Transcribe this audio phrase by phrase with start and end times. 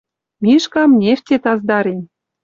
[0.43, 1.99] Мишкам нефтет аздарен.